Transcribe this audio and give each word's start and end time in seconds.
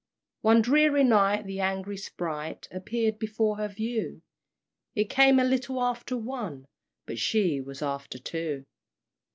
One 0.41 0.63
dreary 0.63 1.03
night 1.03 1.45
the 1.45 1.59
angry 1.59 1.95
sprite 1.95 2.67
Appeared 2.71 3.19
before 3.19 3.57
her 3.57 3.67
view; 3.67 4.23
It 4.95 5.11
came 5.11 5.37
a 5.39 5.43
little 5.43 5.79
after 5.79 6.17
one, 6.17 6.65
But 7.05 7.19
she 7.19 7.61
was 7.61 7.83
after 7.83 8.17
two! 8.17 8.63